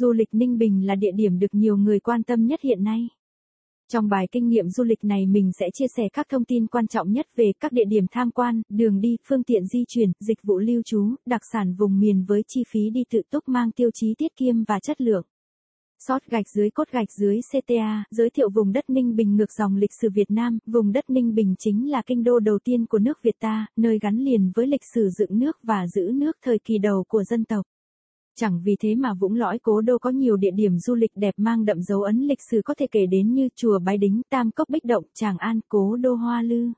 [0.00, 3.08] Du lịch Ninh Bình là địa điểm được nhiều người quan tâm nhất hiện nay.
[3.92, 6.86] Trong bài kinh nghiệm du lịch này mình sẽ chia sẻ các thông tin quan
[6.86, 10.42] trọng nhất về các địa điểm tham quan, đường đi, phương tiện di chuyển, dịch
[10.42, 13.90] vụ lưu trú, đặc sản vùng miền với chi phí đi tự túc mang tiêu
[13.94, 15.24] chí tiết kiệm và chất lượng.
[15.98, 19.76] Sót gạch dưới cốt gạch dưới CTA, giới thiệu vùng đất Ninh Bình ngược dòng
[19.76, 22.98] lịch sử Việt Nam, vùng đất Ninh Bình chính là kinh đô đầu tiên của
[22.98, 26.58] nước Việt ta, nơi gắn liền với lịch sử dựng nước và giữ nước thời
[26.58, 27.66] kỳ đầu của dân tộc.
[28.38, 31.34] Chẳng vì thế mà Vũng Lõi Cố Đô có nhiều địa điểm du lịch đẹp
[31.36, 34.50] mang đậm dấu ấn lịch sử có thể kể đến như Chùa Bái Đính, Tam
[34.50, 36.72] Cốc Bích Động, Tràng An, Cố Đô Hoa Lư.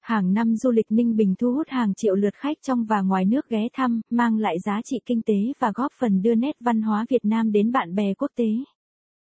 [0.00, 3.24] Hàng năm du lịch Ninh Bình thu hút hàng triệu lượt khách trong và ngoài
[3.24, 6.82] nước ghé thăm, mang lại giá trị kinh tế và góp phần đưa nét văn
[6.82, 8.48] hóa Việt Nam đến bạn bè quốc tế.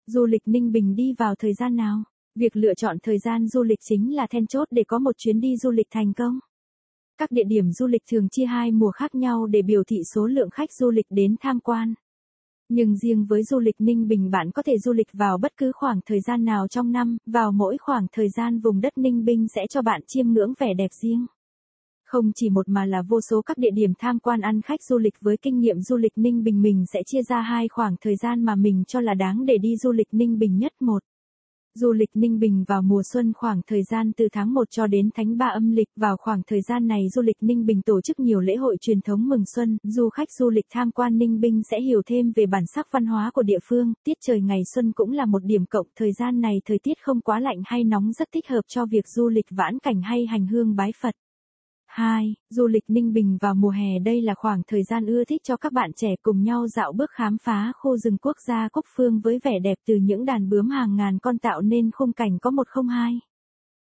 [0.08, 2.04] Du lịch Ninh Bình đi vào thời gian nào?
[2.36, 5.40] Việc lựa chọn thời gian du lịch chính là then chốt để có một chuyến
[5.40, 6.40] đi du lịch thành công.
[7.18, 10.28] Các địa điểm du lịch thường chia hai mùa khác nhau để biểu thị số
[10.28, 11.94] lượng khách du lịch đến tham quan.
[12.70, 15.72] Nhưng riêng với du lịch Ninh Bình bạn có thể du lịch vào bất cứ
[15.76, 19.48] khoảng thời gian nào trong năm, vào mỗi khoảng thời gian vùng đất Ninh Bình
[19.56, 21.26] sẽ cho bạn chiêm ngưỡng vẻ đẹp riêng.
[22.06, 24.98] Không chỉ một mà là vô số các địa điểm tham quan ăn khách du
[24.98, 28.16] lịch với kinh nghiệm du lịch Ninh Bình mình sẽ chia ra hai khoảng thời
[28.16, 31.04] gian mà mình cho là đáng để đi du lịch Ninh Bình nhất một.
[31.76, 35.10] Du lịch Ninh Bình vào mùa xuân khoảng thời gian từ tháng 1 cho đến
[35.16, 35.88] tháng 3 âm lịch.
[35.96, 39.02] Vào khoảng thời gian này, du lịch Ninh Bình tổ chức nhiều lễ hội truyền
[39.02, 39.78] thống mừng xuân.
[39.84, 43.06] Du khách du lịch tham quan Ninh Bình sẽ hiểu thêm về bản sắc văn
[43.06, 43.94] hóa của địa phương.
[44.04, 45.88] Tiết trời ngày xuân cũng là một điểm cộng.
[45.96, 49.08] Thời gian này thời tiết không quá lạnh hay nóng rất thích hợp cho việc
[49.08, 51.16] du lịch vãn cảnh hay hành hương bái Phật.
[51.96, 52.36] 2.
[52.50, 55.58] Du lịch Ninh Bình vào mùa hè đây là khoảng thời gian ưa thích cho
[55.58, 59.20] các bạn trẻ cùng nhau dạo bước khám phá khu rừng quốc gia Cúc Phương
[59.20, 62.52] với vẻ đẹp từ những đàn bướm hàng ngàn con tạo nên khung cảnh có
[62.52, 63.20] 102.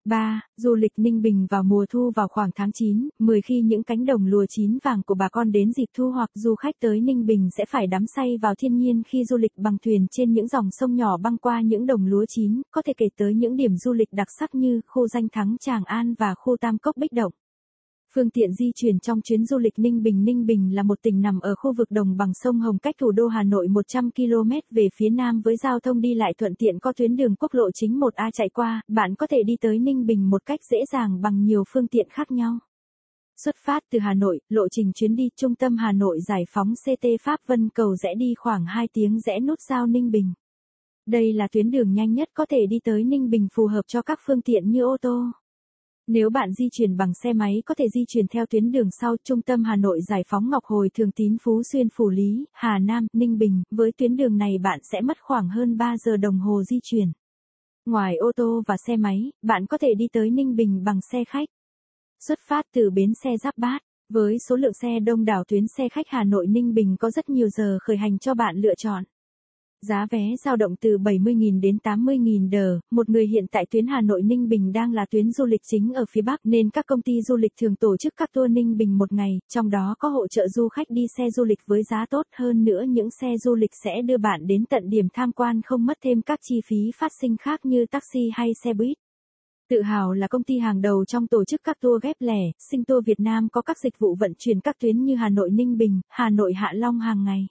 [0.05, 0.41] 3.
[0.57, 4.05] Du lịch Ninh Bình vào mùa thu vào khoảng tháng 9, 10 khi những cánh
[4.05, 7.25] đồng lúa chín vàng của bà con đến dịp thu hoặc du khách tới Ninh
[7.25, 10.47] Bình sẽ phải đắm say vào thiên nhiên khi du lịch bằng thuyền trên những
[10.47, 13.77] dòng sông nhỏ băng qua những đồng lúa chín, có thể kể tới những điểm
[13.77, 17.13] du lịch đặc sắc như khu danh thắng Tràng An và khu Tam Cốc Bích
[17.13, 17.31] Động.
[18.13, 21.21] Phương tiện di chuyển trong chuyến du lịch Ninh Bình Ninh Bình là một tỉnh
[21.21, 24.51] nằm ở khu vực đồng bằng sông Hồng cách thủ đô Hà Nội 100 km
[24.71, 27.71] về phía nam với giao thông đi lại thuận tiện có tuyến đường quốc lộ
[27.71, 31.21] chính 1A chạy qua, bạn có thể đi tới Ninh Bình một cách dễ dàng
[31.21, 32.59] bằng nhiều phương tiện khác nhau.
[33.43, 36.73] Xuất phát từ Hà Nội, lộ trình chuyến đi trung tâm Hà Nội giải phóng
[36.85, 40.33] CT Pháp Vân Cầu rẽ đi khoảng 2 tiếng rẽ nút giao Ninh Bình.
[41.05, 44.01] Đây là tuyến đường nhanh nhất có thể đi tới Ninh Bình phù hợp cho
[44.01, 45.31] các phương tiện như ô tô.
[46.11, 49.15] Nếu bạn di chuyển bằng xe máy có thể di chuyển theo tuyến đường sau
[49.23, 52.79] trung tâm Hà Nội giải phóng Ngọc Hồi Thường Tín Phú Xuyên Phủ Lý, Hà
[52.79, 56.39] Nam, Ninh Bình, với tuyến đường này bạn sẽ mất khoảng hơn 3 giờ đồng
[56.39, 57.11] hồ di chuyển.
[57.85, 61.23] Ngoài ô tô và xe máy, bạn có thể đi tới Ninh Bình bằng xe
[61.23, 61.49] khách.
[62.27, 63.81] Xuất phát từ bến xe Giáp Bát,
[64.13, 67.29] với số lượng xe đông đảo tuyến xe khách Hà Nội Ninh Bình có rất
[67.29, 69.03] nhiều giờ khởi hành cho bạn lựa chọn.
[69.81, 74.01] Giá vé dao động từ 70.000 đến 80.000 đờ, một người hiện tại tuyến Hà
[74.01, 77.01] Nội Ninh Bình đang là tuyến du lịch chính ở phía Bắc nên các công
[77.01, 80.09] ty du lịch thường tổ chức các tour Ninh Bình một ngày, trong đó có
[80.09, 83.27] hỗ trợ du khách đi xe du lịch với giá tốt hơn nữa những xe
[83.37, 86.61] du lịch sẽ đưa bạn đến tận điểm tham quan không mất thêm các chi
[86.65, 88.97] phí phát sinh khác như taxi hay xe buýt.
[89.69, 92.41] Tự hào là công ty hàng đầu trong tổ chức các tour ghép lẻ,
[92.71, 95.49] Sinh Tour Việt Nam có các dịch vụ vận chuyển các tuyến như Hà Nội
[95.49, 97.47] Ninh Bình, Hà Nội Hạ Long hàng ngày.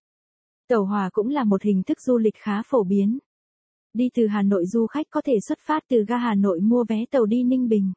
[0.69, 3.19] Tàu hòa cũng là một hình thức du lịch khá phổ biến.
[3.95, 6.85] Đi từ Hà Nội du khách có thể xuất phát từ ga Hà Nội mua
[6.89, 7.93] vé tàu đi Ninh Bình.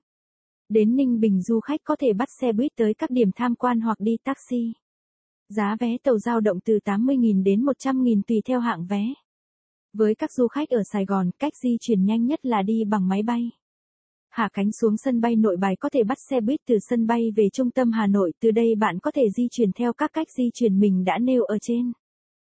[0.69, 3.81] Đến Ninh Bình du khách có thể bắt xe buýt tới các điểm tham quan
[3.81, 4.73] hoặc đi taxi.
[5.49, 9.13] Giá vé tàu dao động từ 80.000 đến 100.000 tùy theo hạng vé.
[9.93, 13.07] Với các du khách ở Sài Gòn, cách di chuyển nhanh nhất là đi bằng
[13.07, 13.51] máy bay.
[14.29, 17.31] Hạ cánh xuống sân bay nội bài có thể bắt xe buýt từ sân bay
[17.35, 20.27] về trung tâm Hà Nội, từ đây bạn có thể di chuyển theo các cách
[20.37, 21.91] di chuyển mình đã nêu ở trên.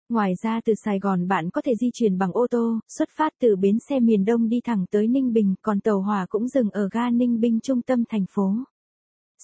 [0.08, 3.32] Ngoài ra từ Sài Gòn bạn có thể di chuyển bằng ô tô, xuất phát
[3.40, 6.70] từ bến xe miền Đông đi thẳng tới Ninh Bình, còn tàu hỏa cũng dừng
[6.70, 8.54] ở ga Ninh Bình trung tâm thành phố.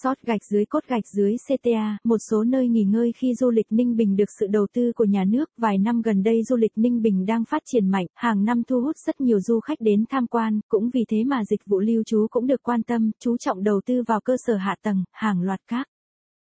[0.03, 3.67] Sót gạch dưới cốt gạch dưới CTA, một số nơi nghỉ ngơi khi du lịch
[3.71, 5.51] Ninh Bình được sự đầu tư của nhà nước.
[5.57, 8.81] Vài năm gần đây du lịch Ninh Bình đang phát triển mạnh, hàng năm thu
[8.81, 12.03] hút rất nhiều du khách đến tham quan, cũng vì thế mà dịch vụ lưu
[12.07, 15.43] trú cũng được quan tâm, chú trọng đầu tư vào cơ sở hạ tầng, hàng
[15.43, 15.89] loạt các